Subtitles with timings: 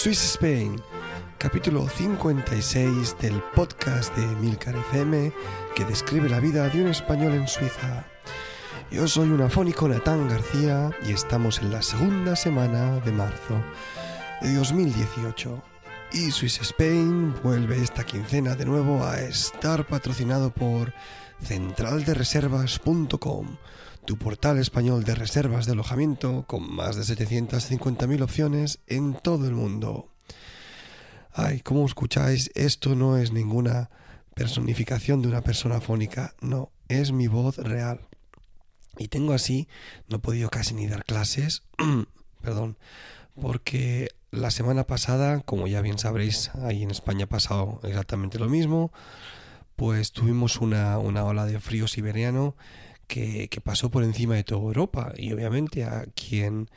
[0.00, 0.80] Swiss Spain,
[1.36, 5.30] capítulo 56 del podcast de Milcar FM
[5.74, 8.06] que describe la vida de un español en Suiza.
[8.90, 13.62] Yo soy un afónico Natán García y estamos en la segunda semana de marzo
[14.40, 15.62] de 2018.
[16.12, 20.94] Y Swiss Spain vuelve esta quincena de nuevo a estar patrocinado por
[21.42, 23.58] centraldereservas.com
[24.10, 29.54] tu portal español de reservas de alojamiento con más de 750.000 opciones en todo el
[29.54, 30.08] mundo.
[31.32, 33.88] Ay, como escucháis, esto no es ninguna
[34.34, 38.00] personificación de una persona fónica, no, es mi voz real.
[38.98, 39.68] Y tengo así,
[40.08, 41.62] no he podido casi ni dar clases,
[42.42, 42.78] perdón,
[43.40, 48.48] porque la semana pasada, como ya bien sabréis, ahí en España ha pasado exactamente lo
[48.48, 48.90] mismo,
[49.76, 52.56] pues tuvimos una, una ola de frío siberiano
[53.10, 56.70] que, pasó por encima de toda Europa y obviamente aquí en,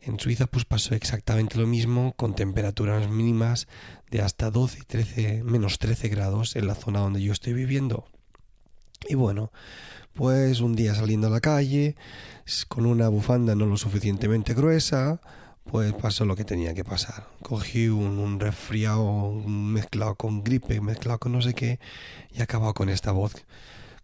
[0.00, 3.66] en Suiza pues pasó exactamente lo mismo con temperaturas mínimas
[4.10, 8.06] de hasta 12, 13, menos 13 grados en la zona donde yo estoy viviendo.
[9.08, 9.50] Y bueno,
[10.14, 11.96] pues un día saliendo a la calle
[12.68, 15.20] con una bufanda no lo suficientemente gruesa,
[15.64, 17.28] pues pasó lo que tenía que pasar.
[17.42, 21.80] Cogí un, un resfriado mezclado con gripe, mezclado con no sé qué
[22.32, 23.34] y acabado con esta voz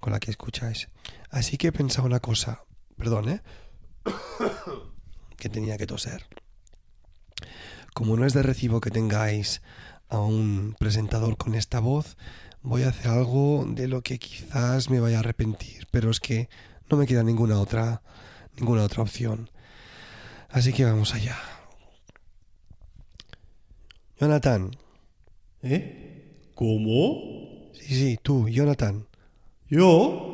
[0.01, 0.89] con la que escucháis.
[1.35, 2.63] Así que he pensado una cosa,
[2.97, 3.43] perdón, ¿eh?
[5.37, 6.27] que tenía que toser.
[7.93, 9.61] Como no es de recibo que tengáis
[10.09, 12.17] a un presentador con esta voz,
[12.63, 16.49] voy a hacer algo de lo que quizás me vaya a arrepentir, pero es que
[16.89, 18.03] no me queda ninguna otra
[18.57, 19.51] ninguna otra opción.
[20.51, 21.37] Así que vamos allá.
[24.20, 24.70] Jonathan.
[25.64, 26.53] ¿Eh?
[26.55, 27.73] ¿Cómo?
[27.73, 29.08] Sí, sí, tú, Jonathan.
[29.69, 30.33] ¿Yo?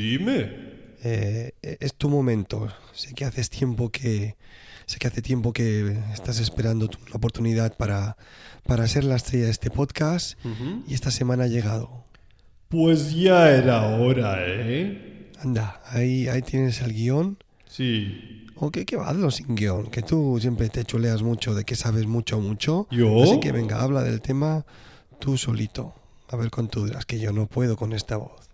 [0.00, 0.70] Dime.
[1.02, 2.68] Eh, es tu momento.
[2.94, 4.36] Sé que haces tiempo que
[4.86, 8.16] sé que hace tiempo que estás esperando la oportunidad para,
[8.64, 10.38] para ser la estrella de este podcast
[10.88, 12.04] y esta semana ha llegado.
[12.68, 15.30] Pues ya era hora, ¿eh?
[15.38, 17.36] Anda, ahí, ahí tienes el guion.
[17.66, 18.46] Sí.
[18.56, 19.10] ¿O qué, qué va?
[19.10, 22.88] Hazlo sin guion, que tú siempre te chuleas mucho de que sabes mucho, mucho.
[22.90, 23.22] ¿Yo?
[23.22, 24.64] Así que venga, habla del tema
[25.18, 25.94] tú solito.
[26.28, 28.49] A ver con tú dirás que yo no puedo con esta voz.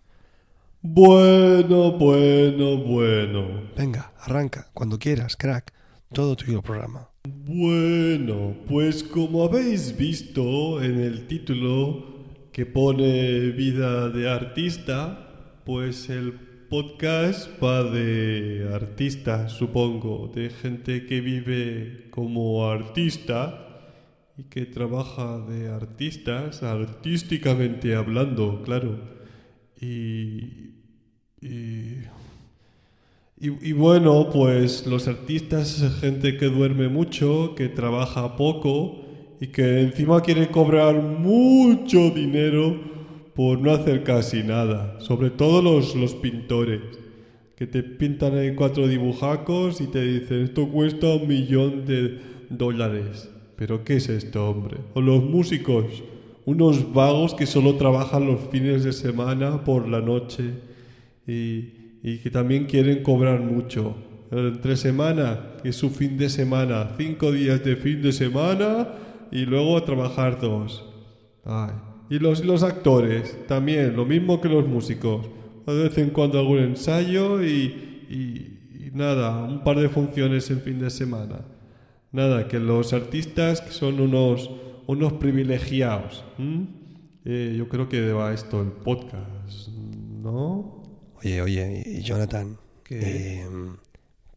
[0.88, 3.70] Bueno, bueno, bueno.
[3.76, 5.72] Venga, arranca, cuando quieras, crack.
[6.12, 7.10] Todo tuyo el programa.
[7.24, 12.06] Bueno, pues como habéis visto en el título
[12.52, 16.34] que pone vida de artista, pues el
[16.70, 23.90] podcast va de artistas, supongo, de gente que vive como artista
[24.38, 29.16] y que trabaja de artistas, artísticamente hablando, claro.
[29.78, 30.75] Y
[33.38, 39.04] y, y, bueno, pues los artistas gente que duerme mucho, que trabaja poco
[39.40, 42.80] y que encima quiere cobrar mucho dinero
[43.34, 44.98] por no hacer casi nada.
[45.00, 46.80] Sobre todo los, los pintores,
[47.56, 52.18] que te pintan ahí cuatro dibujacos y te dicen esto cuesta un millón de
[52.48, 53.30] dólares.
[53.56, 54.78] Pero ¿qué es esto, hombre?
[54.94, 56.02] O los músicos,
[56.46, 60.52] unos vagos que solo trabajan los fines de semana por la noche
[61.26, 63.96] y, que también quieren cobrar mucho.
[64.30, 68.88] Entre semana, que es su fin de semana, cinco días de fin de semana
[69.30, 70.84] y luego trabajar dos.
[72.08, 75.28] Y los, los actores, también, lo mismo que los músicos.
[75.66, 80.90] De vez en cuando algún ensayo y, nada, un par de funciones en fin de
[80.90, 81.40] semana.
[82.12, 84.50] Nada, que los artistas son unos,
[84.86, 86.24] unos privilegiados.
[87.24, 89.68] Eh, yo creo que va esto el podcast,
[90.22, 90.75] ¿no?
[91.26, 93.44] Oye, oye, Jonathan, que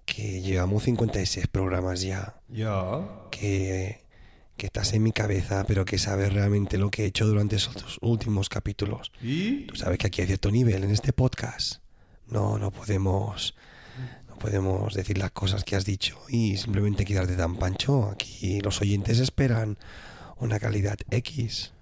[0.10, 2.36] que llevamos 56 programas ya.
[2.50, 3.08] Ya.
[3.32, 4.02] Que,
[4.58, 8.00] que estás en mi cabeza, pero que sabes realmente lo que he hecho durante esos
[8.02, 9.12] últimos capítulos.
[9.22, 9.66] ¿Y?
[9.66, 11.82] Tú sabes que aquí hay cierto nivel en este podcast.
[12.28, 13.56] No, no podemos
[14.40, 18.10] podemos decir las cosas que has dicho y simplemente quedarte tan pancho.
[18.10, 19.78] Aquí los oyentes esperan
[20.38, 21.74] una calidad X.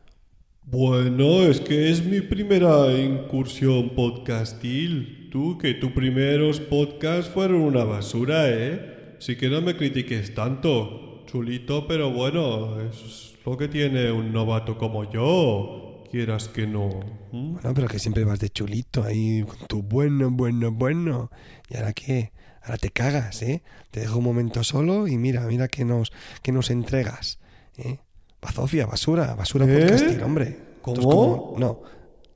[0.70, 5.30] Bueno, es que es mi primera incursión podcastil.
[5.32, 9.16] Tú, que tus primeros podcasts fueron una basura, ¿eh?
[9.20, 11.24] Sí que no me critiques tanto.
[11.26, 16.04] Chulito, pero bueno, es lo que tiene un novato como yo.
[16.12, 16.90] Quieras que no.
[17.32, 17.54] ¿Mm?
[17.54, 21.32] Bueno, pero que siempre vas de chulito ahí con tu bueno, bueno, bueno.
[21.70, 22.34] ¿Y ahora qué?
[22.62, 23.64] Ahora te cagas, ¿eh?
[23.90, 26.12] Te dejo un momento solo y mira, mira que nos,
[26.42, 27.40] que nos entregas,
[27.78, 28.00] ¿eh?
[28.42, 29.80] Bazofia, basura, basura ¿Eh?
[29.80, 30.58] podcastil, hombre.
[30.82, 31.56] ¿Cómo?
[31.58, 31.82] no,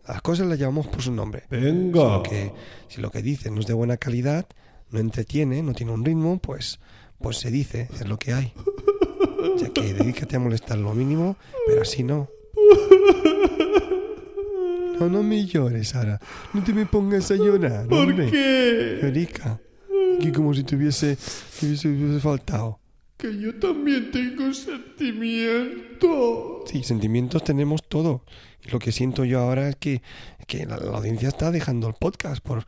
[0.07, 1.44] las cosas las llamamos por su nombre.
[1.50, 2.00] Venga.
[2.01, 2.53] Si lo, que,
[2.89, 4.45] si lo que dices no es de buena calidad,
[4.89, 6.80] no entretiene, no tiene un ritmo, pues,
[7.19, 8.53] Pues se dice, es lo que hay.
[9.53, 11.36] O sea que dedícate a molestar lo mínimo,
[11.68, 12.27] pero así no.
[15.00, 16.19] No, no me llores, Sara.
[16.54, 17.88] No te me pongas a llorar.
[17.88, 18.30] ¿Por hombre.
[18.30, 19.00] qué?
[19.01, 19.59] Erika,
[20.18, 21.18] aquí como si te hubiese,
[21.59, 22.80] te hubiese, hubiese faltado.
[23.21, 26.63] Que yo también tengo sentimientos.
[26.65, 28.23] Sí, sentimientos tenemos todo.
[28.65, 30.01] Y lo que siento yo ahora es que,
[30.47, 32.65] que la, la audiencia está dejando el podcast por,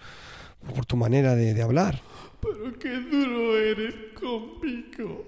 [0.76, 2.02] por tu manera de, de hablar.
[2.40, 5.26] Pero qué duro eres conmigo.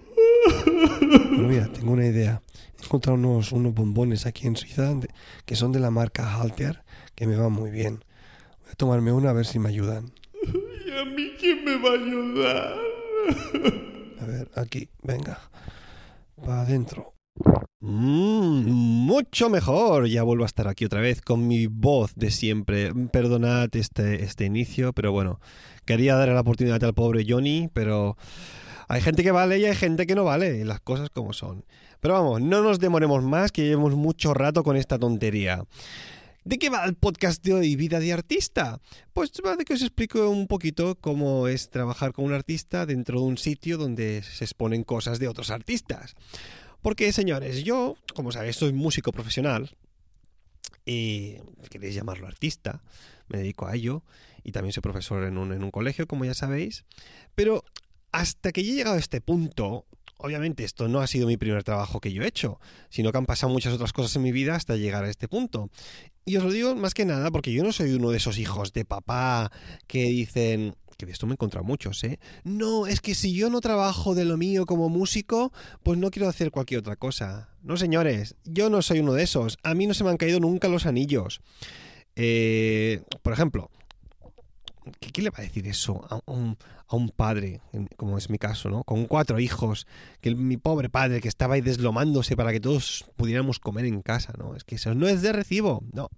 [1.06, 2.42] Bueno, mira, tengo una idea.
[2.80, 5.10] He encontrado unos, unos bombones aquí en Suiza de-
[5.46, 6.84] que son de la marca Halter,
[7.16, 8.04] que me van muy bien.
[8.62, 10.12] Voy a tomarme una a ver si me ayudan.
[10.44, 12.76] ¿Y a mí quién me va a ayudar?
[14.26, 15.40] A ver, aquí, venga.
[16.44, 17.14] Para adentro.
[17.80, 20.08] Mm, mucho mejor.
[20.08, 22.92] Ya vuelvo a estar aquí otra vez con mi voz de siempre.
[23.12, 25.40] Perdonad este, este inicio, pero bueno,
[25.86, 28.18] quería darle la oportunidad al pobre Johnny, pero
[28.88, 31.64] hay gente que vale y hay gente que no vale, las cosas como son.
[32.00, 35.66] Pero vamos, no nos demoremos más, que llevemos mucho rato con esta tontería.
[36.46, 38.80] ¿De qué va el podcast de hoy, Vida de Artista?
[39.14, 43.20] Pues va de que os explico un poquito cómo es trabajar con un artista dentro
[43.20, 46.14] de un sitio donde se exponen cosas de otros artistas.
[46.84, 49.76] Porque, señores, yo, como sabéis, soy músico profesional
[50.86, 51.38] y
[51.72, 52.84] queréis llamarlo artista,
[53.28, 54.04] me dedico a ello
[54.44, 56.86] y también soy profesor en un, en un colegio, como ya sabéis.
[57.34, 57.64] Pero
[58.12, 59.88] hasta que yo he llegado a este punto,
[60.18, 62.60] obviamente esto no ha sido mi primer trabajo que yo he hecho,
[62.90, 65.72] sino que han pasado muchas otras cosas en mi vida hasta llegar a este punto.
[66.26, 68.74] Y os lo digo más que nada porque yo no soy uno de esos hijos
[68.74, 69.52] de papá
[69.86, 72.20] que dicen, que de esto me he encontrado muchos, ¿eh?
[72.44, 76.28] No, es que si yo no trabajo de lo mío como músico, pues no quiero
[76.28, 77.50] hacer cualquier otra cosa.
[77.62, 79.58] No, señores, yo no soy uno de esos.
[79.62, 81.42] A mí no se me han caído nunca los anillos.
[82.16, 83.70] Eh, por ejemplo,
[85.00, 87.62] ¿qué, le va a decir eso a un, a un padre,
[87.98, 88.84] como es mi caso, ¿no?
[88.84, 89.88] Con cuatro hijos,
[90.22, 94.02] que el- mi pobre padre que estaba ahí deslomándose para que todos pudiéramos comer en
[94.02, 94.56] casa, ¿no?
[94.56, 96.10] Es que eso no es de recibo, no.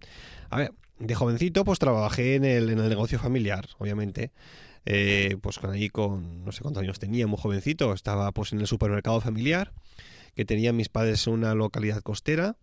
[0.50, 4.32] A ver, de jovencito pues trabajé en el, en el negocio familiar, obviamente.
[4.90, 8.62] Eh, pues con ahí con, no sé cuántos años tenía, muy jovencito, estaba pues en
[8.62, 9.74] el supermercado familiar
[10.34, 12.56] que tenían mis padres en una localidad costera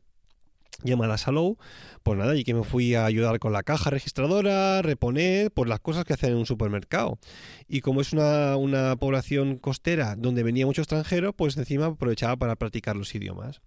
[0.83, 1.57] llamada Salou,
[2.03, 5.81] pues nada, y que me fui a ayudar con la caja registradora, reponer, pues las
[5.81, 7.19] cosas que hacen en un supermercado.
[7.69, 12.57] Y como es una, una población costera donde venía mucho extranjero, pues encima aprovechaba para
[12.57, 13.61] practicar los idiomas.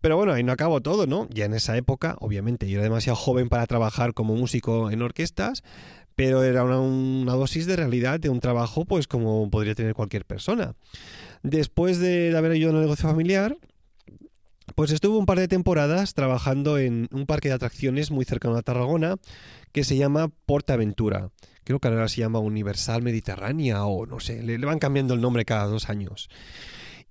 [0.00, 1.28] Pero bueno, ahí no acabó todo, ¿no?
[1.30, 5.62] Ya en esa época, obviamente, yo era demasiado joven para trabajar como músico en orquestas,
[6.16, 10.24] pero era una, una dosis de realidad de un trabajo, pues como podría tener cualquier
[10.24, 10.74] persona.
[11.42, 13.56] Después de, haber ayudado en el negocio familiar,
[14.74, 18.62] pues estuve un par de temporadas trabajando en un parque de atracciones muy cercano a
[18.62, 19.16] Tarragona
[19.72, 21.30] que se llama Portaventura.
[21.64, 25.44] Creo que ahora se llama Universal Mediterránea o no sé, le, van cambiando el nombre
[25.44, 26.28] cada dos años.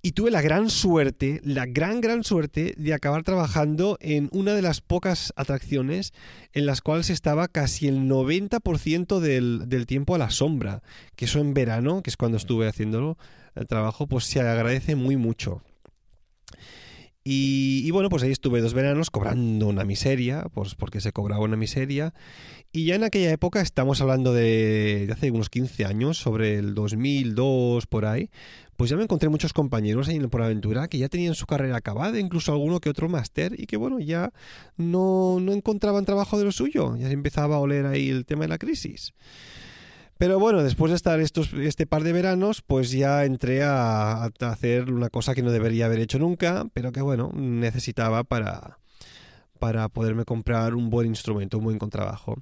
[0.04, 4.64] Y tuve la gran suerte, la gran, gran suerte de acabar trabajando en una de
[4.64, 6.12] las pocas atracciones
[6.54, 10.82] en las cuales estaba casi el 90% del, del tiempo a la sombra.
[11.16, 13.20] Que eso en verano, que es cuando estuve haciéndolo,
[13.54, 15.62] el trabajo, pues se agradece muy mucho.
[17.24, 21.56] Y, bueno, pues ahí estuve dos veranos cobrando una miseria, pues porque se cobraba una
[21.56, 22.16] miseria.
[22.72, 27.86] Y ya en aquella época, estamos hablando de, hace unos 15 años, sobre el 2002
[27.86, 28.32] por ahí,
[28.76, 31.78] pues ya me encontré muchos compañeros ahí en Por Aventura que ya tenían su carrera
[31.78, 34.32] acabada, incluso alguno que otro máster, y que bueno, ya
[34.78, 38.46] no, no encontraban trabajo de lo suyo, ya se empezaba a oler ahí el tema
[38.46, 39.14] de la crisis.
[40.22, 44.92] Pero bueno, después de estar estos, este par de veranos, pues ya entré a, hacer
[44.94, 48.78] una cosa que no debería haber hecho nunca, pero que bueno, necesitaba para,
[49.58, 52.36] para poderme comprar un buen instrumento, un buen contrabajo.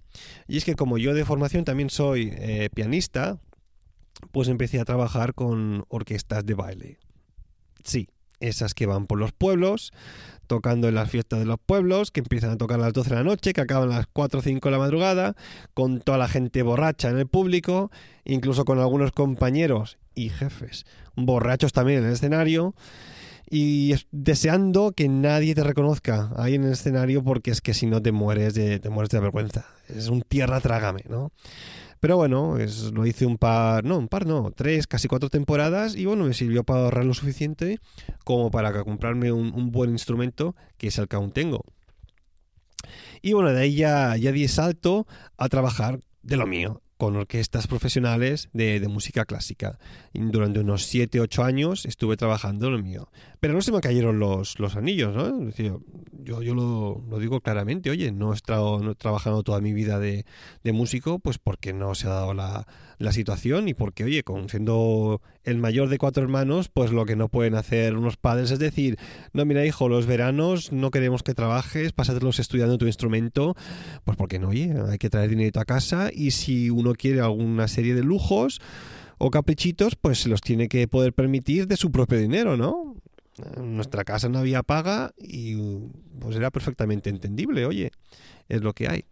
[0.45, 3.39] Y es que como yo de formación también soy eh, pianista,
[4.33, 6.99] pues empecé a trabajar con orquestas de baile.
[7.85, 9.91] Sí, esas que van por los pueblos,
[10.47, 13.15] tocando en las fiestas de los pueblos, que empiezan a tocar a las 12 de
[13.15, 15.35] la noche, que acaban a las 4 o 5 de la madrugada,
[15.73, 17.91] con toda la gente borracha en el público,
[18.25, 20.85] incluso con algunos compañeros y jefes
[21.25, 22.75] borrachos también en el escenario,
[23.49, 28.01] y deseando que nadie te reconozca ahí en el escenario, porque es que si no
[28.01, 29.65] te mueres de, te mueres de vergüenza.
[29.87, 31.31] Es un tierra trágame, ¿no?
[31.99, 35.95] Pero bueno, es, lo hice un par, no, un par no, tres, casi cuatro temporadas
[35.95, 37.79] y bueno, me sirvió para ahorrar lo suficiente
[38.23, 41.65] como para comprarme un, buen instrumento, que es el que aún tengo.
[43.21, 47.67] Y bueno, de ahí ya, ya di salto a trabajar de lo mío, con orquestas
[47.67, 49.77] profesionales de, de música clásica.
[50.13, 53.09] Y durante unos 7, 8 años estuve trabajando lo mío.
[53.39, 55.49] Pero no se me cayeron los, los anillos, ¿no?
[55.51, 59.97] Yo, yo lo, lo, digo claramente, oye, no he estado no trabajado toda mi vida
[59.97, 60.25] de,
[60.63, 62.67] de, músico, pues porque no se ha dado la,
[62.97, 67.15] la situación y porque, oye, con, siendo el mayor de cuatro hermanos, pues lo que
[67.15, 68.97] no pueden hacer unos padres es decir,
[69.31, 73.55] no, mira, hijo, los veranos no queremos que trabajes, pásatelos estudiando tu instrumento,
[74.03, 77.69] pues porque no, oye, hay que traer dinero a casa y si uno quiere alguna
[77.69, 78.59] serie de lujos,
[79.21, 82.95] o caprichitos, pues se los tiene que poder permitir de su propio dinero, ¿no?
[83.55, 85.55] En nuestra casa no había paga y
[86.19, 87.91] pues era perfectamente entendible, oye,
[88.47, 89.05] es lo que hay.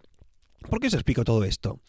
[0.69, 1.79] ¿Por qué os explico todo esto?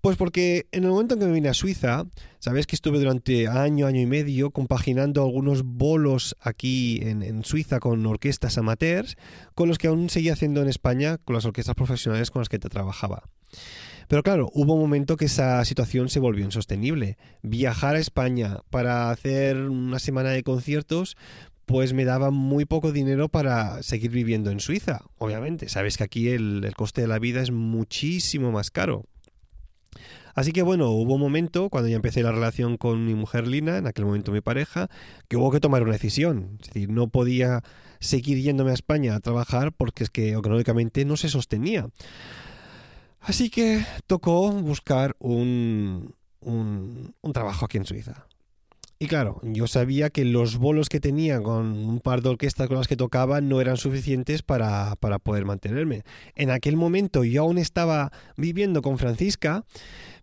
[0.00, 2.04] Pues porque en el momento en que me vine a Suiza,
[2.38, 7.80] sabes que estuve durante año, año y medio compaginando algunos bolos aquí en, en, Suiza
[7.80, 9.16] con orquestas amateurs,
[9.56, 12.60] con los que aún seguía haciendo en España con las orquestas profesionales con las que
[12.60, 13.24] te trabajaba.
[14.08, 17.18] Pero claro, hubo un momento que esa situación se volvió insostenible.
[17.42, 21.16] Viajar a España para hacer una semana de conciertos,
[21.68, 25.02] pues me daba muy poco dinero para seguir viviendo en Suiza.
[25.18, 29.04] Obviamente, sabes que aquí el, coste de la vida es muchísimo más caro.
[30.34, 33.76] Así que bueno, hubo un momento cuando ya empecé la relación con mi mujer Lina,
[33.76, 34.88] en aquel momento mi pareja,
[35.28, 36.56] que hubo que tomar una decisión.
[36.62, 37.62] Es decir, no podía
[38.00, 41.90] seguir yéndome a España a trabajar porque es que económicamente no se sostenía.
[43.20, 48.27] Así que tocó buscar un, un, trabajo aquí en Suiza.
[49.00, 52.78] Y claro, yo sabía que los bolos que tenía con un par de orquestas con
[52.78, 56.02] las que tocaba no eran suficientes para, para poder mantenerme.
[56.34, 59.64] En aquel momento yo aún estaba viviendo con Francisca,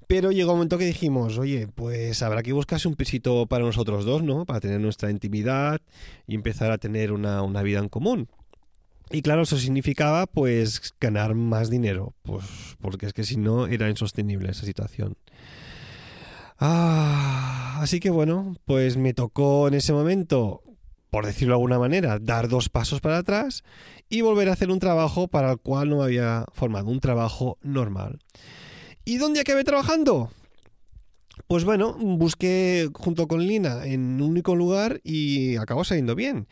[0.07, 4.03] pero llegó un momento que dijimos, oye, pues habrá que buscarse un pisito para nosotros
[4.03, 4.45] dos, ¿no?
[4.45, 5.79] Para tener nuestra intimidad
[6.27, 8.27] y empezar a tener una, una vida en común.
[9.09, 12.43] Y claro, eso significaba pues ganar más dinero, pues
[12.81, 15.15] porque es que si no era insostenible esa situación.
[16.57, 20.61] Ah, así que bueno, pues me tocó en ese momento,
[21.09, 23.63] por decirlo de alguna manera, dar dos pasos para atrás
[24.09, 27.57] y volver a hacer un trabajo para el cual no me había formado, un trabajo
[27.61, 28.19] normal.
[29.03, 30.31] ¿Y dónde acabé trabajando?
[31.47, 36.47] Pues bueno, busqué junto con Lina en un único lugar y acabó saliendo bien.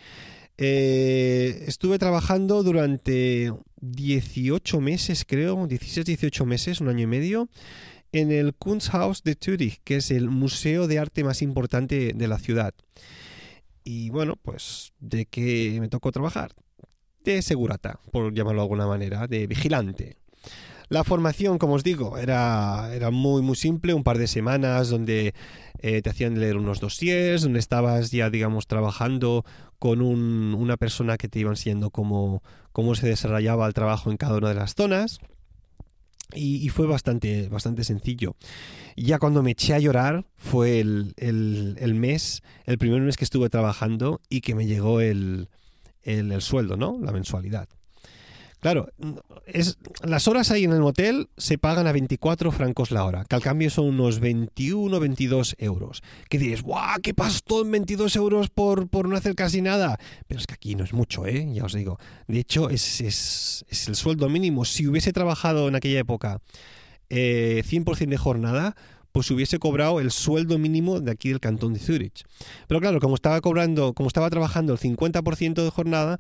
[0.57, 7.49] Eh, estuve trabajando durante 18 meses, creo, 16, 18 meses, un año y medio,
[8.13, 12.39] en el Kunsthaus de Zürich, que es el museo de arte más importante de la
[12.39, 12.73] ciudad.
[13.83, 16.53] Y bueno, pues, ¿de qué me tocó trabajar?
[17.23, 20.17] De segurata, por llamarlo de alguna manera, de vigilante.
[20.89, 25.33] La formación, como os digo, era, era muy, muy simple, un par de semanas donde
[25.79, 29.43] eh, te hacían leer unos dossiers, donde estabas ya, digamos, trabajando
[29.79, 34.17] con un, una persona que te iba enseñando cómo, cómo se desarrollaba el trabajo en
[34.17, 35.19] cada una de las zonas.
[36.35, 38.35] Y, fue bastante, bastante sencillo.
[38.95, 43.23] Ya cuando me eché a llorar fue el, el, el, mes, el primer mes que
[43.23, 45.49] estuve trabajando y que me llegó el,
[46.01, 46.97] el sueldo, ¿no?
[47.01, 47.67] La mensualidad.
[48.63, 48.87] Claro,
[49.45, 53.35] es, las horas ahí en el motel se pagan a 24 francos la hora, que
[53.35, 56.01] al cambio son unos 21 22 euros.
[56.29, 57.01] Que diréis, ¡guau!
[57.03, 59.99] ¿Qué pasó en 22 euros por, por no hacer casi nada?
[60.27, 61.45] Pero es que aquí no es mucho, ¿eh?
[61.53, 61.99] Ya os digo.
[62.29, 64.63] De hecho, es, es, es el sueldo mínimo.
[64.63, 66.39] Si hubiese trabajado en aquella época
[67.09, 68.77] eh, 100% de jornada,
[69.13, 72.25] pues hubiese cobrado el sueldo mínimo de aquí del cantón de Zurich.
[72.67, 76.19] Pero claro, como estaba cobrando, como estaba trabajando el 50% de jornada,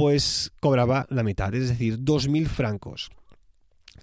[0.00, 3.10] pues cobraba la mitad, es decir, 2.000 francos.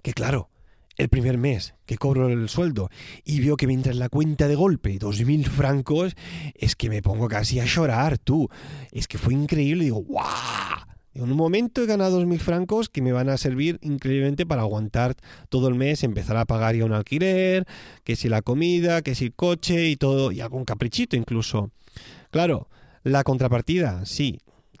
[0.00, 0.48] Que claro,
[0.96, 2.88] el primer mes que cobro el sueldo
[3.24, 6.14] y veo que me entra en la cuenta de golpe 2.000 francos,
[6.54, 8.48] es que me pongo casi a llorar, tú.
[8.92, 10.86] Es que fue increíble, digo, ¡guau!
[11.14, 15.16] En un momento he ganado 2.000 francos que me van a servir increíblemente para aguantar
[15.48, 17.66] todo el mes, empezar a pagar ya un alquiler,
[18.04, 21.72] que si la comida, que si el coche y todo, y algún caprichito incluso.
[22.30, 22.68] Claro,
[23.02, 24.38] la contrapartida, sí,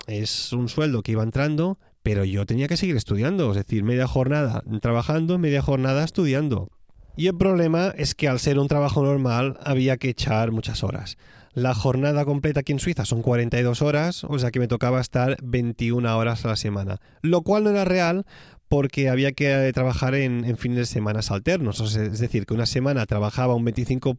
[0.08, 4.06] es un sueldo que iba entrando, pero yo tenía que seguir estudiando, es decir, media
[4.06, 6.68] jornada trabajando, media jornada estudiando.
[7.16, 11.18] Y el problema es que al ser un trabajo normal había que echar muchas horas.
[11.52, 15.36] La jornada completa aquí en Suiza son 42 horas, o sea que me tocaba estar
[15.42, 18.24] 21 horas a la semana, lo cual no era real
[18.68, 23.54] porque había que trabajar en, fines de semana alternos, es decir, que una semana trabajaba
[23.54, 24.16] un 25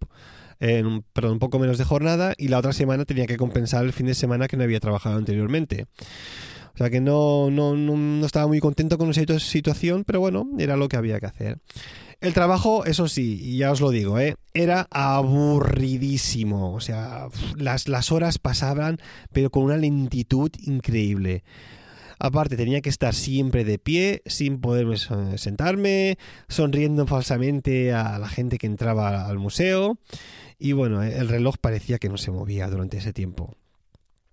[0.59, 3.85] en un, perdón, un poco menos de jornada y la otra semana tenía que compensar
[3.85, 5.87] el fin de semana que no había trabajado anteriormente.
[6.73, 10.47] O sea que no, no, no, no estaba muy contento con esa situación, pero bueno,
[10.57, 11.59] era lo que había que hacer.
[12.21, 14.35] El trabajo, eso sí, ya os lo digo, ¿eh?
[14.53, 16.73] era aburridísimo.
[16.73, 18.97] O sea, las, las horas pasaban,
[19.31, 21.43] pero con una lentitud increíble.
[22.19, 24.87] Aparte, tenía que estar siempre de pie, sin poder
[25.37, 29.97] sentarme, sonriendo falsamente a la gente que entraba al museo.
[30.59, 33.55] Y bueno, el reloj parecía que no se movía durante ese tiempo.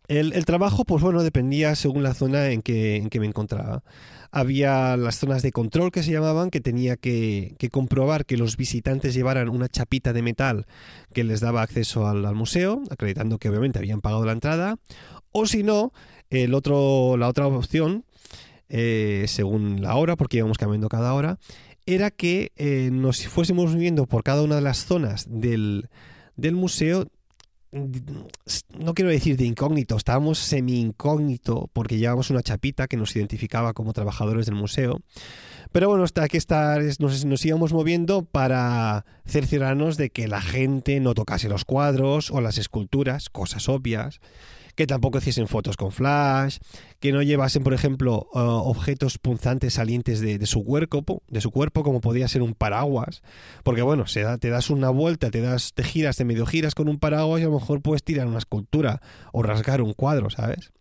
[0.09, 3.83] El, trabajo, pues bueno, dependía según la zona en que, que, me encontraba.
[4.31, 9.15] Había las zonas de control que se llamaban, que tenía que, comprobar que los visitantes
[9.15, 10.67] llevaran una chapita de metal
[11.13, 14.77] que les daba acceso al, museo, acreditando que obviamente habían pagado la entrada.
[15.33, 15.93] O si no,
[16.31, 18.05] el otro, la otra opción,
[18.69, 21.39] eh, según la hora, porque íbamos cambiando cada hora,
[21.87, 25.89] era que eh, nos fuésemos viviendo por cada una de las zonas del,
[26.37, 27.07] del museo
[27.73, 33.93] no quiero decir de incógnito, estábamos semi-incógnito porque llevábamos una chapita que nos identificaba como
[33.93, 35.01] trabajadores del museo.
[35.73, 41.01] Pero bueno, hasta que estar, nos, nos íbamos moviendo para cerciorarnos de que la gente
[41.01, 44.21] no tocase los cuadros o las esculturas, cosas obvias,
[44.77, 46.59] que tampoco hiciesen fotos con flash,
[47.01, 51.83] que no llevasen, por ejemplo, uh, objetos punzantes salientes de, su cuerpo, de su cuerpo,
[51.83, 53.23] como podía ser un paraguas,
[53.65, 56.75] porque bueno, se da, te das una vuelta, te das, te giras, te medio giras
[56.75, 59.01] con un paraguas y a lo mejor puedes tirar una escultura
[59.33, 60.73] o rasgar un cuadro, ¿sabes?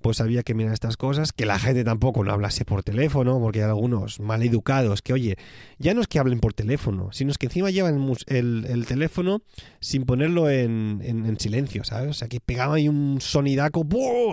[0.00, 3.62] Pues había que mirar estas cosas, que la gente tampoco no hablase por teléfono, porque
[3.62, 5.36] hay algunos mal educados que, oye,
[5.78, 9.42] ya no es que hablen por teléfono, sino es que encima llevan el, teléfono
[9.80, 12.10] sin ponerlo en, silencio, ¿sabes?
[12.10, 13.86] O sea, que pegaba ahí un sonidaco,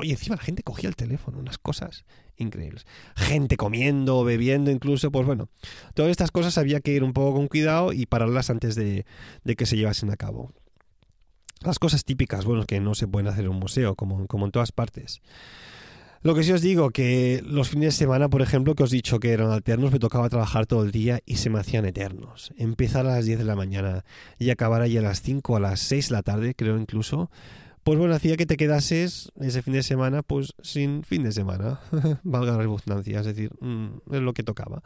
[0.04, 2.06] y encima la gente cogía el teléfono, unas cosas
[2.38, 2.86] increíbles.
[3.16, 5.50] Gente comiendo, bebiendo incluso, pues bueno,
[5.94, 9.06] todas estas cosas había que ir un poco con cuidado y pararlas antes de
[9.58, 10.52] que se llevasen a cabo
[11.62, 14.52] las cosas típicas, bueno, que no se pueden hacer en un museo, como, como en
[14.52, 15.22] todas partes.
[16.26, 18.96] Lo que sí os digo, que los fines de semana, por ejemplo, que os he
[18.96, 22.52] dicho que eran alternos, me tocaba trabajar todo el día y se me hacían eternos.
[22.58, 24.06] Empezar a las 10 de la mañana
[24.40, 27.30] y acabar ahí a las 5 a las 6 de la tarde, creo incluso,
[27.84, 31.80] pues bueno, hacía que te quedases ese fin de semana, pues sin fin de semana,
[32.24, 34.82] valga la redundancia, es decir, mm, es lo que tocaba.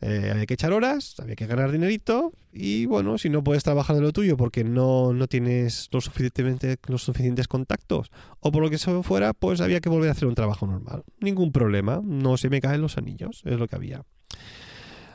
[0.00, 3.96] Eh, había que echar horas, había que ganar dinerito y bueno, si no puedes trabajar
[3.96, 8.70] de lo tuyo porque no, no tienes lo suficientemente, los suficientes contactos o por lo
[8.70, 11.02] que se fuera, pues había que volver a hacer un trabajo normal.
[11.20, 14.04] Ningún problema, no se me caen los anillos, es lo que había.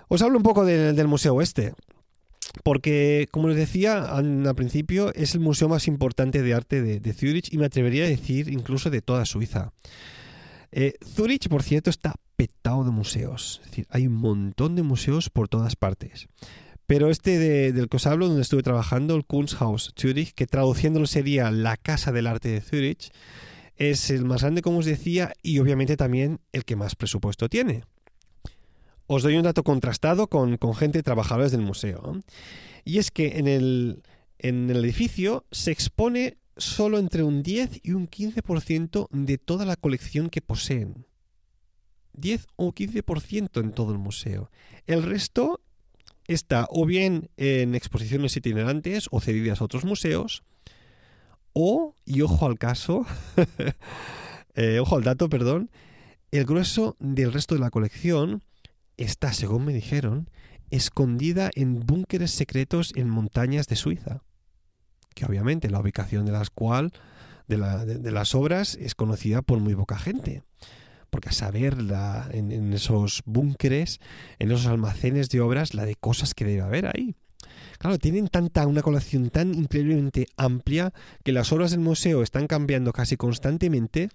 [0.10, 1.74] Os hablo un poco del Museo Este.
[2.64, 7.14] Porque, como les decía al, principio, es el museo más importante de arte de, de
[7.14, 9.72] Zurich y me atrevería a decir incluso de toda Suiza.
[10.76, 13.62] Eh, Zurich, por cierto, está petado de museos.
[13.64, 16.28] Es decir, hay un montón de museos por todas partes.
[16.88, 17.40] Pero este
[17.72, 22.12] del que os hablo, donde estuve trabajando, el Kunsthaus Zurich, que traduciéndolo sería la Casa
[22.12, 23.12] del Arte de Zurich,
[23.78, 27.84] es el más grande, como os decía, y obviamente también el que más presupuesto tiene.
[29.06, 32.20] Os doy un dato contrastado con, con gente trabajadores del museo.
[32.84, 34.02] Y es que en el,
[34.40, 39.76] en el edificio se expone solo entre un 10 y un 15% de toda la
[39.76, 41.06] colección que poseen.
[42.14, 44.52] 10 o 15% en todo el museo.
[44.86, 45.62] El resto
[46.28, 50.44] está o bien en exposiciones itinerantes o cedidas a otros museos,
[51.54, 53.06] o, y ojo al caso,
[54.56, 55.70] eh, ojo al dato, perdón,
[56.32, 58.42] el grueso del resto de la colección
[58.98, 60.30] está, según me dijeron,
[60.72, 64.24] escondida en búnkeres secretos en montañas de Suiza
[65.14, 66.92] que obviamente la ubicación de las cual
[67.48, 70.44] de, las obras es conocida por muy poca gente.
[71.10, 71.78] Porque a saber
[72.32, 74.00] en, esos búnkeres,
[74.40, 77.16] en esos almacenes de obras, la de cosas que debe haber ahí.
[77.78, 82.94] Claro, tienen tanta, una colección tan increíblemente amplia que las obras del museo están cambiando
[82.94, 84.10] casi constantemente.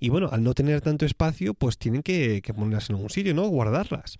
[0.00, 3.34] Y bueno, al no tener tanto espacio, pues tienen que, que ponerlas en algún sitio,
[3.34, 3.46] ¿no?
[3.46, 4.18] Guardarlas.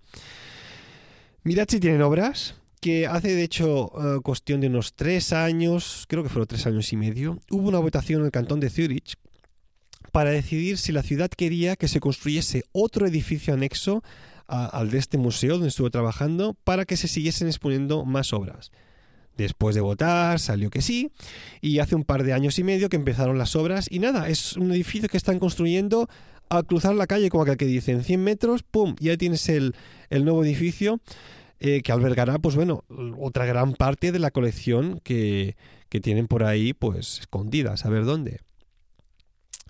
[1.42, 2.54] Mirad si tienen obras
[2.84, 6.92] que hace de hecho eh, cuestión de unos tres años, creo que fueron tres años
[6.92, 9.14] y medio, hubo una votación en el cantón de Zurich
[10.12, 14.02] para decidir si la ciudad quería que se construyese otro edificio anexo
[14.48, 18.70] al de este museo donde estuvo trabajando para que se siguiesen exponiendo más obras.
[19.38, 21.10] Después de votar, salió que sí,
[21.62, 24.58] y hace un par de años y medio que empezaron las obras, y nada, es
[24.58, 26.06] un edificio que están construyendo
[26.50, 28.94] al cruzar la calle, como aquel que dice, en 100 metros, ¡pum!
[29.00, 29.74] Ya tienes el,
[30.10, 31.00] el nuevo edificio
[31.66, 32.84] eh, que albergará, pues bueno,
[33.18, 35.56] otra gran parte de la colección que,
[36.02, 38.40] tienen por ahí, pues escondida, a ver dónde.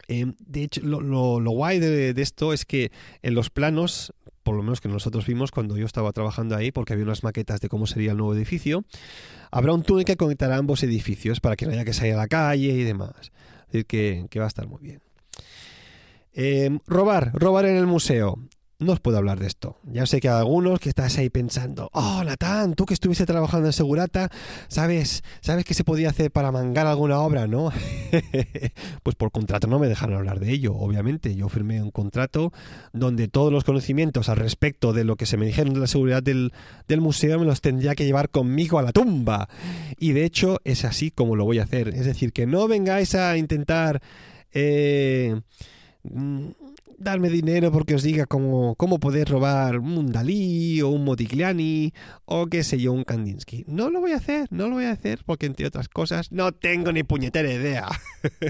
[0.08, 1.00] Em, de hecho, lo,
[1.38, 2.90] lo, guay de, esto es que
[3.22, 6.94] en los planos, por lo menos que nosotros vimos cuando yo estaba trabajando ahí, porque
[6.94, 8.84] había unas maquetas de cómo sería el nuevo edificio,
[9.52, 12.26] habrá un túnel que conectará ambos edificios para que no haya que salir a la
[12.26, 13.30] calle y demás.
[13.68, 13.86] Es decir,
[14.28, 15.00] que, va a estar muy bien.
[16.32, 18.36] Em, robar, robar en el museo.
[18.78, 19.78] No os puedo hablar de esto.
[19.84, 23.68] Ya sé que hay algunos que estás ahí pensando, oh, Natán, tú que estuviste trabajando
[23.68, 24.30] en Segurata,
[24.68, 27.72] ¿sabes, ¿sabes qué se podía hacer para mangar alguna obra, no?
[29.02, 31.34] pues por contrato no me dejaron hablar de ello, obviamente.
[31.34, 32.52] Yo firmé un contrato
[32.92, 36.22] donde todos los conocimientos al respecto de lo que se me dijeron de la seguridad
[36.22, 36.52] del,
[36.88, 39.48] del museo me los tendría que llevar conmigo a la tumba.
[39.98, 41.88] Y de hecho es así como lo voy a hacer.
[41.88, 44.02] Es decir, que no vengáis a intentar...
[44.56, 45.40] Eh,
[46.04, 46.48] mm,
[46.98, 51.92] darme dinero porque os diga cómo, cómo poder robar un Dalí o un Modigliani
[52.24, 53.64] o qué sé yo, un Kandinsky.
[53.66, 56.52] No lo voy a hacer, no lo voy a hacer porque entre otras cosas no
[56.52, 57.88] tengo ni puñetera idea.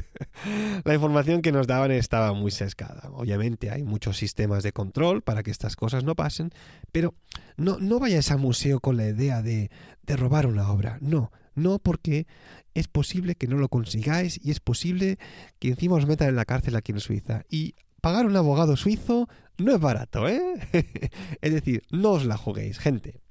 [0.84, 3.10] La información que nos daban estaba muy sesgada.
[3.12, 6.50] Obviamente hay muchos sistemas de control para que estas cosas no pasen,
[6.92, 7.14] pero
[7.56, 9.70] no, no vayáis al museo con la idea de,
[10.02, 10.98] de robar una obra.
[11.00, 12.26] No, no porque
[12.74, 15.18] es posible que no lo consigáis y es posible
[15.58, 17.44] que encima os metan en la cárcel aquí en Suiza.
[17.48, 20.42] Y pagar un abogado suizo no es barato, ¿eh?
[21.40, 23.22] es decir, no os la juguéis, gente.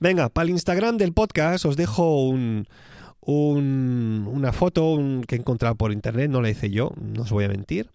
[0.00, 2.66] Venga, para el Instagram del podcast os dejo un,
[3.24, 7.48] una foto que he encontrado por internet, no la hice yo, no os voy a
[7.48, 7.90] mentir,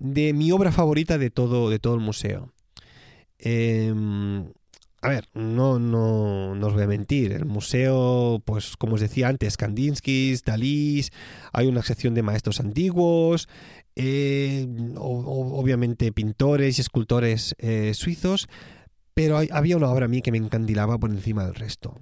[0.00, 2.52] de mi obra favorita de todo, de todo el museo.
[3.38, 4.46] Em,
[5.00, 7.30] a ver, no, no, no, os voy a mentir.
[7.30, 11.04] El museo, pues como os decía antes, Kandinsky, Dalí,
[11.52, 13.48] hay una sección de maestros antiguos,
[13.96, 18.46] eh, obviamente pintores y escultores eh, suizos,
[19.14, 21.98] pero había una obra a mí que me encandilaba por encima del resto.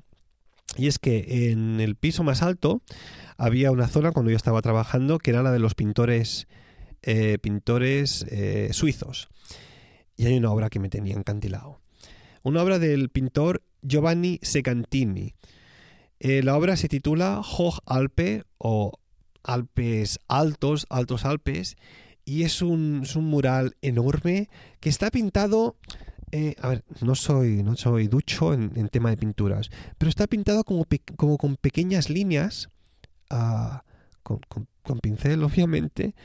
[0.77, 2.83] Y es que en el piso más alto
[3.37, 6.49] había una zona cuando yo estaba trabajando que era la de los pintores,
[7.03, 8.27] eh, pintores
[8.73, 9.29] suizos.
[10.17, 11.81] Y hay una obra que me tenía encandilado.
[12.43, 15.35] Una obra del pintor Giovanni Secantini.
[16.19, 18.99] la obra se titula Hoch Alpe o
[19.45, 21.77] Alpes altos, altos Alpes,
[22.25, 24.49] y es un, mural enorme
[24.81, 25.77] que está pintado...
[26.33, 30.65] Eh, a ver, no soy, no soy ducho en, tema de pinturas, pero está pintado
[30.65, 32.71] como, como con pequeñas líneas,
[33.31, 33.85] ah,
[34.25, 34.41] con,
[35.01, 36.17] pincel obviamente,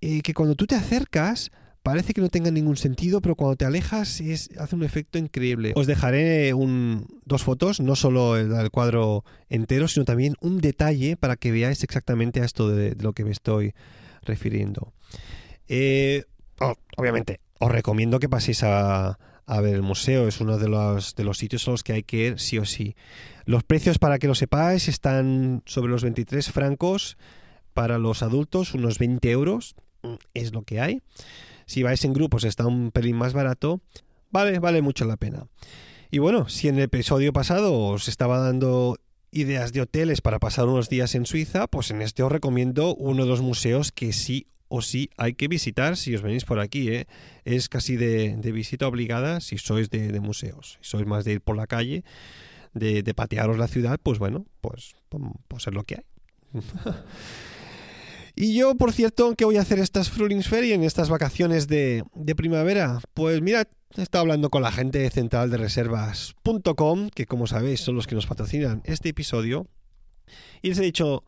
[0.00, 1.52] eh, que cuando tú te acercas
[1.84, 5.74] parece que no tenga ningún sentido, pero cuando te alejas es, hace un efecto increíble.
[5.76, 6.52] Os dejaré
[7.26, 12.40] dos fotos, no solo el, cuadro entero, sino también un detalle para que veáis exactamente
[12.40, 13.74] a esto de, lo que me estoy
[14.22, 14.94] refiriendo.
[15.68, 16.24] Eh,
[16.58, 21.24] oh, obviamente, os recomiendo que paséis a, ver el museo, es uno de los, de
[21.24, 22.96] los sitios a los que hay que ir sí o sí.
[23.44, 27.18] Los precios, para que lo sepáis, están sobre los 23 francos
[27.74, 29.76] para los adultos, unos 20 euros,
[30.32, 31.02] es lo que hay.
[31.66, 33.80] Si vais en grupos está un pelín más barato,
[34.30, 35.46] vale, vale mucho la pena.
[36.10, 38.96] Y bueno, si en el episodio pasado os estaba dando
[39.30, 43.24] ideas de hoteles para pasar unos días en Suiza, pues en este os recomiendo uno
[43.24, 46.88] de los museos que sí o sí hay que visitar si os venís por aquí.
[46.88, 47.06] ¿eh?
[47.44, 50.78] Es casi de, visita obligada si sois de, museos.
[50.80, 52.04] Si sois más de ir por la calle,
[52.72, 54.94] de, de patearos la ciudad, pues bueno, pues,
[55.48, 56.04] pues es lo que hay.
[58.36, 62.04] Y yo, por cierto, ¿qué voy a hacer estas Frühlingsferien, estas vacaciones de,
[62.36, 63.00] primavera?
[63.14, 67.80] Pues mira, he estado hablando con la gente de central de reservas.com, que como sabéis
[67.80, 69.68] son los que nos patrocinan este episodio,
[70.62, 71.22] y les he dicho,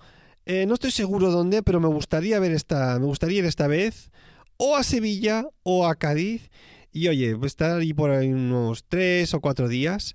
[0.47, 4.11] eh, no estoy seguro dónde, pero me gustaría ver esta, me gustaría ir esta vez
[4.57, 6.51] o a Sevilla o a Cádiz.
[6.93, 10.15] Y oye, voy a estar ahí por unos tres o cuatro días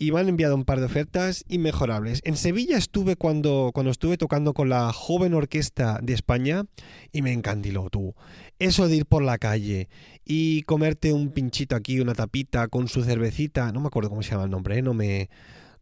[0.00, 2.22] y me han enviado un par de ofertas inmejorables.
[2.24, 6.64] En Sevilla estuve cuando, cuando estuve tocando con la joven orquesta de España
[7.12, 8.14] y me encandiló tú.
[8.58, 9.90] Eso de ir por la calle
[10.24, 14.30] y comerte un pinchito aquí, una tapita con su cervecita, no me acuerdo cómo se
[14.30, 14.82] llama el nombre, ¿eh?
[14.82, 15.28] no, me,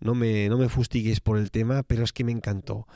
[0.01, 2.89] no, me, no me fustigues por el tema, pero es que me encantó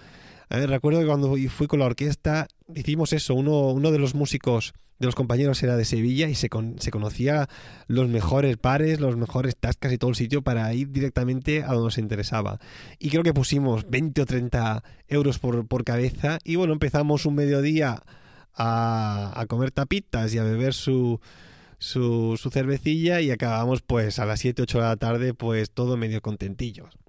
[0.52, 5.06] recuerdo que cuando fui con la orquesta hicimos eso, uno, uno de los músicos de
[5.06, 7.48] los compañeros era de Sevilla y se, se conocía
[7.88, 11.84] los mejores bares, los mejores tascas y todo el sitio para ir directamente a donde
[11.84, 12.60] nos interesaba.
[13.00, 17.34] Y creo que pusimos 20 o 30 euros por, por cabeza y bueno, empezamos un
[17.34, 18.02] mediodía
[18.54, 21.20] a, a comer tapitas y a beber su,
[21.78, 25.96] su, su cervecilla y acabamos pues a las 7, 8 de la tarde pues todo
[25.96, 27.01] medio contentillos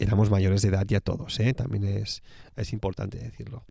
[0.00, 1.54] éramos mayores de edad ya todos, ¿eh?
[1.54, 2.22] también es,
[2.56, 3.64] es importante decirlo.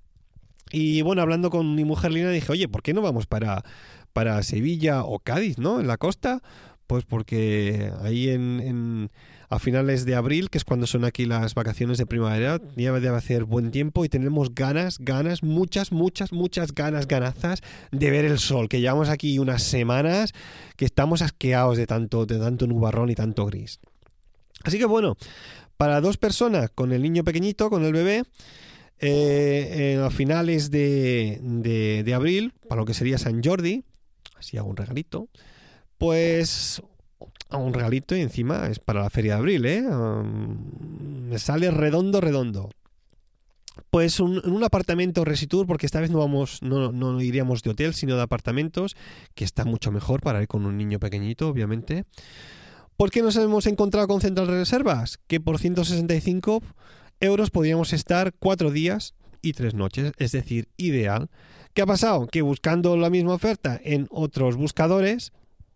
[0.72, 3.63] Y bueno, hablando con mi mujer Lina, dije, oye, ¿por qué no vamos para,
[4.13, 5.80] para Sevilla o Cádiz, ¿no?
[5.80, 6.42] En la costa.
[6.86, 9.12] Pues porque ahí en,
[9.48, 13.15] a finales de abril, que es cuando son aquí las vacaciones de primavera, ya debe
[13.15, 17.62] hacer buen tiempo y tenemos ganas, ganas, muchas, muchas, muchas ganas, ganazas
[17.92, 20.34] de ver el sol, que llevamos aquí unas semanas
[20.78, 23.80] que estamos asqueados de tanto, de tanto nubarrón y tanto gris.
[24.63, 25.15] Así que bueno,
[25.80, 28.24] para dos personas con el niño pequeñito, con el bebé,
[29.00, 33.86] eh, a finales de, abril, para lo que sería San Jordi,
[34.36, 35.30] así hago un regalito,
[35.98, 36.82] pues
[37.50, 39.82] un regalito y encima es para la feria de abril, ¿eh?
[39.88, 42.72] Um, me sale redondo, redondo.
[43.89, 47.94] Pues un, un apartamento Resitur, porque esta vez no vamos, no, no iríamos de hotel,
[47.94, 48.98] sino de apartamentos,
[49.34, 52.04] que está mucho mejor para ir con un niño pequeñito, obviamente.
[52.99, 55.21] ¿Por qué nos hemos encontrado con Central de Reservas?
[55.27, 56.62] Que por 165
[57.21, 61.29] euros podríamos estar cuatro días y tres noches, es decir, ideal.
[61.73, 62.27] ¿Qué ha pasado?
[62.27, 65.31] Que buscando la misma oferta en otros buscadores,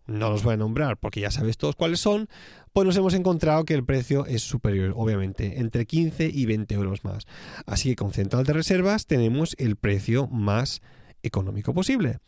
[0.06, 2.28] no los voy a nombrar porque ya sabéis todos cuáles son,
[2.74, 7.04] pues nos hemos encontrado que el precio es superior, obviamente, entre 15 y 20 euros
[7.04, 7.24] más.
[7.64, 10.82] Así que con Central de Reservas tenemos el precio más
[11.22, 12.18] económico posible.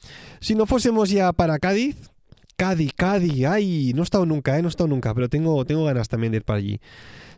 [0.40, 2.12] Si no fuésemos ya para Cádiz,
[2.56, 4.62] Cádiz, Cádiz, ay, no he estado nunca, ¿eh?
[4.62, 6.80] no he estado nunca, pero tengo, tengo ganas también de ir para allí.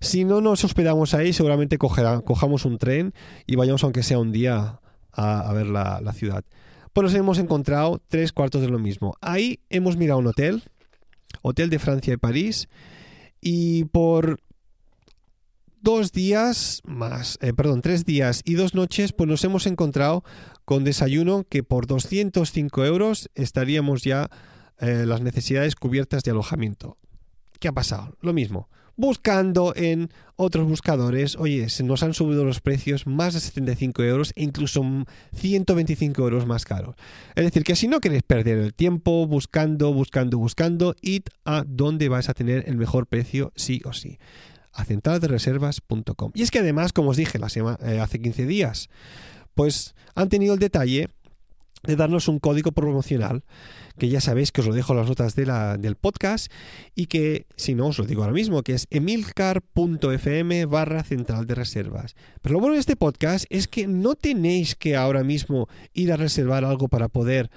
[0.01, 3.13] Si no nos hospedamos ahí, seguramente cojamos un tren
[3.47, 4.81] y vayamos aunque sea un día
[5.13, 6.45] a, ver la, la ciudad.
[6.93, 9.15] Pues nos hemos encontrado tres cuartos de lo mismo.
[9.21, 10.63] Ahí hemos mirado un hotel,
[11.43, 12.69] hotel de Francia y París,
[13.41, 14.41] y por
[15.81, 20.25] dos días más, eh, perdón, tres días y dos noches, pues nos hemos encontrado
[20.65, 24.31] con desayuno que por 205 euros estaríamos ya
[24.81, 26.97] eh, las necesidades cubiertas de alojamiento.
[27.61, 28.17] ¿Qué ha pasado?
[28.21, 33.41] Lo mismo buscando en otros buscadores, oye, se nos han subido los precios más de
[33.41, 34.85] 75 euros e incluso
[35.35, 36.97] 125 euros más caros.
[37.37, 42.09] Es decir, que si no queréis perder el tiempo buscando, buscando, buscando, id a donde
[42.09, 44.19] vais a tener el mejor precio sí o sí.
[44.73, 46.33] A centraldereservas.com.
[46.35, 48.91] Y es que además, como os dije eh, hace 15 días,
[49.55, 51.09] pues han tenido el detalle
[51.83, 53.45] de darnos un código promocional
[53.99, 56.51] que ya sabéis que os lo dejo en las notas del podcast
[56.95, 61.55] y que, si no, os lo digo ahora mismo, que es emilcar.fm barra central de
[61.55, 62.15] reservas.
[62.41, 66.17] Pero lo bueno de este podcast es que no tenéis que ahora mismo ir a
[66.17, 67.51] reservar algo para poder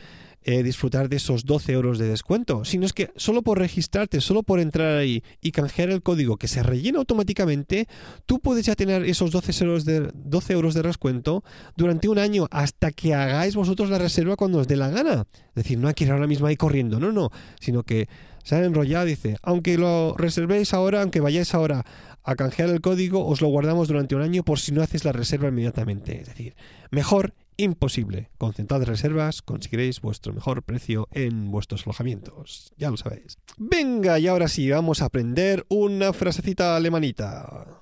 [0.44, 4.42] eh, disfrutar de esos 12 euros de descuento, sino es que solo por registrarte, solo
[4.42, 7.88] por entrar ahí y canjear el código que se rellena automáticamente,
[8.26, 11.44] tú puedes ya tener esos 12 euros de, 12 euros de descuento
[11.76, 15.28] durante un año hasta que hagáis vosotros la reserva cuando os dé la gana.
[15.50, 18.08] Es decir, no hay que ir ahora mismo ahí corriendo, no, no, sino que
[18.44, 21.86] se ha enrollado, dice, aunque lo reservéis ahora, aunque vayáis ahora
[22.24, 25.12] a canjear el código, os lo guardamos durante un año por si no haces la
[25.12, 26.22] reserva inmediatamente.
[26.22, 26.56] Es decir,
[26.90, 28.30] mejor imposible.
[28.38, 32.74] Con Central de Reservas conseguiréis vuestro mejor precio en vuestros alojamientos.
[32.78, 33.38] Ya lo sabéis.
[33.58, 37.82] Venga, y ahora sí, vamos a aprender una frasecita alemanita.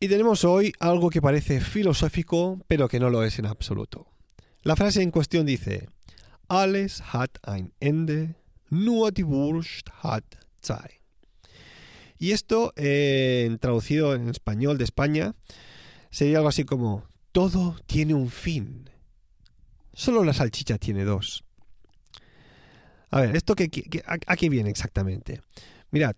[0.00, 4.06] Y tenemos hoy algo que parece filosófico, pero que no lo es en absoluto.
[4.62, 5.88] La frase en cuestión dice:
[6.48, 8.36] Alles hat ein Ende,
[8.70, 10.24] nur die Wurst hat
[10.62, 11.03] Zeit.
[12.18, 15.34] Y esto, eh, traducido en español de España,
[16.10, 18.90] sería algo así como, todo tiene un fin.
[19.92, 21.44] Solo la salchicha tiene dos.
[23.10, 23.70] A ver, ¿esto qué,
[24.06, 25.40] a, qué viene exactamente?
[25.90, 26.16] Mirad,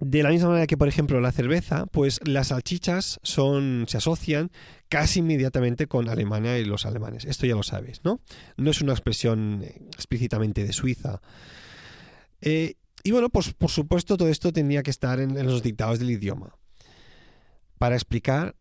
[0.00, 4.50] de la misma manera que, por ejemplo, la cerveza, pues las salchichas son, se asocian
[4.88, 7.26] casi inmediatamente con Alemania y los alemanes.
[7.26, 8.20] Esto ya lo sabes, ¿no?
[8.56, 11.20] No es una expresión explícitamente de Suiza.
[12.40, 16.10] Eh, y bueno, pues por supuesto todo esto tenía que estar en, los dictados del
[16.10, 16.54] idioma.
[17.78, 18.56] Para explicar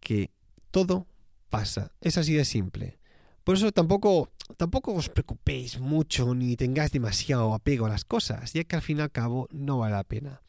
[0.00, 0.30] que
[0.70, 1.06] todo
[1.50, 1.92] pasa.
[2.00, 2.98] Es así de simple.
[3.44, 8.64] Por eso tampoco, tampoco os preocupéis mucho ni tengáis demasiado apego a las cosas, ya
[8.64, 10.40] que al fin y al cabo no vale la pena.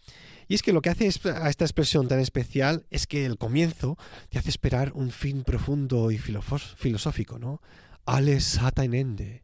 [0.48, 3.98] Y es que lo que hace a esta expresión tan especial es que el comienzo
[4.30, 7.62] te hace esperar un fin profundo y filosófico, ¿no?
[8.06, 9.44] Alles hat ein Ende.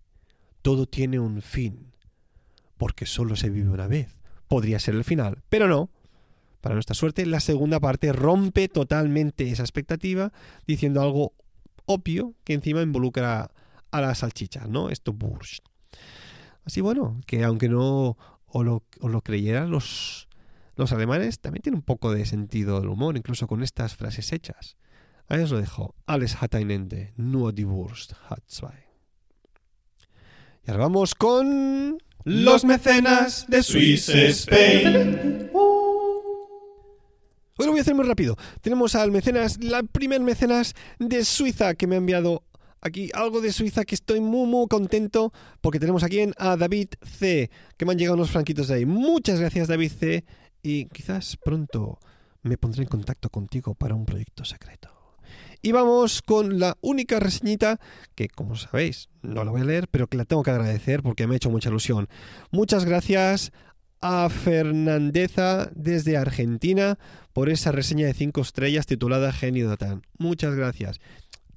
[0.61, 1.93] Todo tiene un fin
[2.79, 4.17] porque solo se vive una vez.
[4.47, 5.91] Podría ser el final, pero no.
[6.61, 10.31] Para nuestra suerte, la segunda parte rompe totalmente esa expectativa
[10.65, 11.33] diciendo algo
[11.85, 13.51] obvio que encima involucra
[13.91, 14.89] a la salchicha, ¿no?
[14.89, 15.65] Esto burst.
[16.63, 20.27] Así bueno, que aunque no o lo, creyeran los,
[20.75, 24.77] los alemanes, también tiene un poco de sentido del humor, incluso con estas frases hechas.
[25.27, 25.95] Ahí os lo dejo.
[26.07, 28.87] Alles hat ein Ende, nur die Wurst hat zwei.
[30.65, 31.99] Y ahora vamos con...
[32.25, 35.49] Los mecenas de Swiss Spain.
[37.57, 38.35] Hoy lo voy a hacer muy rápido.
[38.61, 42.43] Tenemos al mecenas, la primer mecenas de Suiza que me ha enviado
[42.81, 47.49] aquí algo de Suiza que estoy muy muy contento porque tenemos aquí a David C
[47.77, 48.85] que me han llegado unos franquitos de ahí.
[48.85, 50.25] Muchas gracias David C
[50.61, 51.99] y quizás pronto
[52.41, 54.98] me pondré en contacto contigo para un proyecto secreto.
[55.61, 57.79] Y vamos con la única reseñita
[58.15, 61.27] que, como sabéis, no la voy a leer, pero que la tengo que agradecer porque
[61.27, 62.07] me ha hecho mucha ilusión.
[62.51, 63.51] Muchas gracias
[64.01, 66.97] a Fernandeza desde Argentina
[67.33, 70.03] por esa reseña de 5 estrellas titulada Genio Datan.
[70.17, 70.99] Muchas gracias.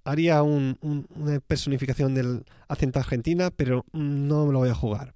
[0.04, 5.14] haría una personificación del acento argentina, pero no me lo voy a jugar.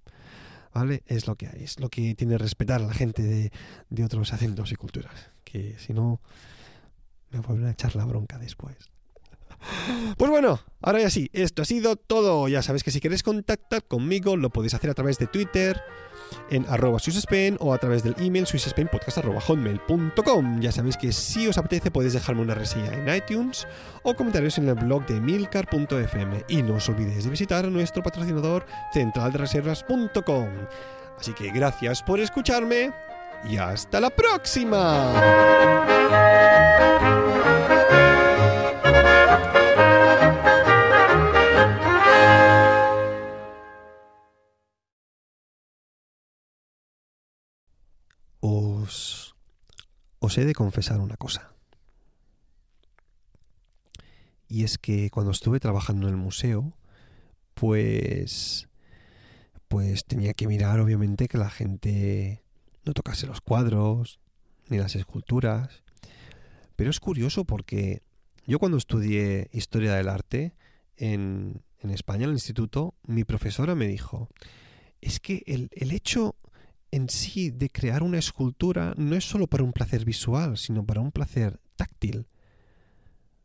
[0.73, 1.03] ¿Vale?
[1.07, 3.51] Es lo que hay, es lo que tiene respetar a la gente de,
[3.89, 5.33] de otros acentos y culturas.
[5.43, 6.21] Que si no,
[7.31, 8.77] me vuelven a echar la bronca después.
[10.17, 12.49] Pues bueno, ahora ya sí, esto ha sido todo.
[12.49, 15.81] Ya sabes que si quieres contactar conmigo lo podéis hacer a través de Twitter
[16.51, 16.99] en arroba
[17.61, 22.55] o a través del email hotmail.com Ya sabéis que si os apetece podéis dejarme una
[22.55, 23.67] reseña en iTunes
[24.03, 28.03] o comentarios en el blog de milcar.fm y no os olvidéis de visitar a nuestro
[28.03, 30.49] patrocinador centraldereservas.com.
[31.19, 32.93] Así que gracias por escucharme
[33.45, 35.13] y hasta la próxima.
[50.27, 51.53] os he de confesar una cosa.
[54.49, 56.77] Y es que cuando estuve trabajando en el museo,
[57.55, 58.69] pues
[59.69, 62.45] pues tenía que mirar obviamente que la gente
[62.87, 64.21] no tocase los cuadros
[64.69, 65.83] ni las esculturas.
[66.77, 68.03] Pero es curioso porque
[68.47, 70.55] yo cuando estudié historia del arte
[70.97, 74.29] en, en España, en el instituto, mi profesora me dijo,
[75.01, 76.37] es que el, el hecho
[76.93, 81.01] en sí de crear una escultura no es solo para un placer visual, sino para
[81.01, 82.29] un placer táctil.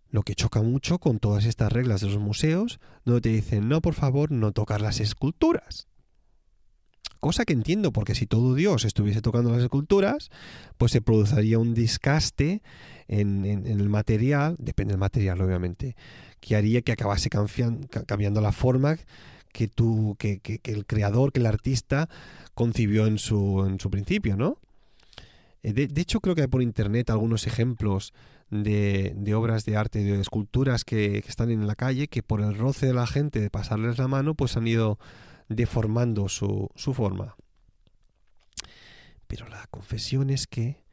[0.10, 3.82] Lo que choca mucho con todas estas reglas de los museos, donde te dicen, no,
[3.82, 5.88] por favor, no tocar las esculturas.
[7.22, 10.32] Cosa que entiendo, porque si todo Dios estuviese tocando las esculturas,
[10.78, 12.64] pues se produciría un discaste
[13.08, 15.96] en, el material, depende del material obviamente,
[16.40, 18.98] que haría que acabase cambiando la forma
[19.54, 22.10] que, tú, que, que, el creador, que el artista
[22.56, 24.58] concibió en su, en su principio, ¿no?
[25.64, 28.14] Eh, de, hecho, creo que hay por internet algunos ejemplos
[28.50, 32.58] de, de obras de arte, de esculturas que, están en la calle, que por el
[32.58, 34.98] roce de la gente, de pasarles la mano, pues han ido
[35.56, 37.36] deformando su, su forma.
[39.28, 40.84] Pero la confesión es que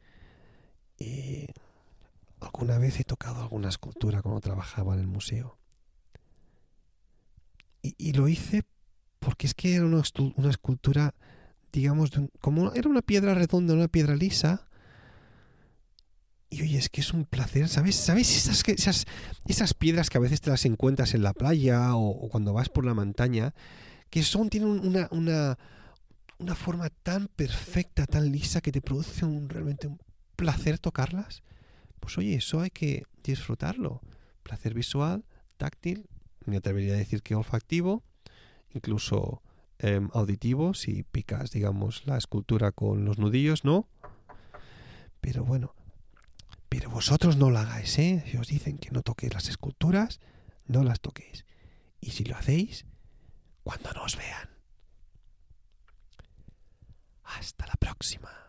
[0.97, 1.47] eh,
[2.39, 5.57] alguna vez he tocado alguna escultura cuando trabajaba en el museo.
[7.81, 8.63] Y, lo hice
[9.19, 10.01] porque es que era una,
[10.49, 11.15] escultura,
[11.71, 14.67] digamos, como era una piedra redonda, una piedra lisa.
[16.49, 17.95] Y oye, es que es un placer, ¿sabes?
[17.95, 19.05] ¿Sabes esas, esas,
[19.45, 22.85] esas piedras que a veces te las encuentras en la playa o, cuando vas por
[22.85, 23.53] la montaña?
[24.09, 25.57] Que son, tienen una, una,
[26.37, 29.99] una forma tan perfecta, tan lisa, que te produce un, realmente un
[30.35, 31.43] placer tocarlas.
[31.99, 34.01] Pues oye, eso hay que disfrutarlo.
[34.43, 35.25] Placer visual,
[35.57, 36.07] táctil
[36.45, 38.03] me atrevería a decir que olfactivo,
[38.73, 39.41] incluso
[39.77, 43.87] em, auditivo, si picas, digamos, la escultura con los nudillos, ¿no?
[45.21, 45.75] Pero bueno,
[46.69, 48.23] pero vosotros no lo hagáis, ¿eh?
[48.27, 50.19] Si os dicen que no toquéis las esculturas,
[50.65, 51.45] no las toquéis.
[52.01, 52.85] Y si lo hacéis,
[53.69, 54.49] cuando nos vean.
[57.23, 58.48] Hasta la próxima.